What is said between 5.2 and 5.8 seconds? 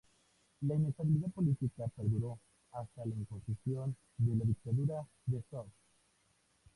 de Zog.